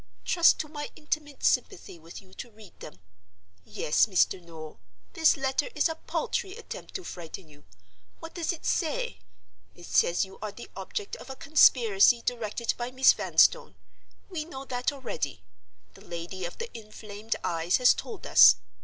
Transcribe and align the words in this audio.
Trust 0.25 0.57
to 0.57 0.67
my 0.67 0.89
intimate 0.95 1.43
sympathy 1.43 1.99
with 1.99 2.23
you 2.23 2.33
to 2.33 2.49
read 2.49 2.73
them. 2.79 2.99
Yes, 3.63 4.07
Mr. 4.07 4.41
Noel, 4.41 4.79
this 5.13 5.37
letter 5.37 5.69
is 5.75 5.87
a 5.87 5.93
paltry 5.93 6.53
attempt 6.57 6.95
to 6.95 7.03
frighten 7.03 7.47
you. 7.47 7.65
What 8.19 8.33
does 8.33 8.51
it 8.51 8.65
say? 8.65 9.19
It 9.75 9.85
says 9.85 10.25
you 10.25 10.39
are 10.41 10.51
the 10.51 10.71
object 10.75 11.17
of 11.17 11.29
a 11.29 11.35
conspiracy 11.35 12.23
directed 12.23 12.73
by 12.77 12.89
Miss 12.89 13.13
Vanstone. 13.13 13.75
We 14.27 14.43
know 14.43 14.65
that 14.65 14.91
already—the 14.91 16.01
lady 16.05 16.45
of 16.45 16.57
the 16.57 16.75
inflamed 16.75 17.35
eyes 17.43 17.77
has 17.77 17.93
told 17.93 18.25
us. 18.25 18.55